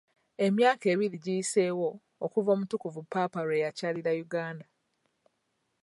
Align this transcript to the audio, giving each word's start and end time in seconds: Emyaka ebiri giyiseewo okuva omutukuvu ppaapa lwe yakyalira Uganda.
Emyaka 0.45 0.85
ebiri 0.93 1.17
giyiseewo 1.23 1.89
okuva 2.25 2.49
omutukuvu 2.55 2.99
ppaapa 3.05 3.39
lwe 3.45 3.61
yakyalira 3.63 4.11
Uganda. 4.25 4.65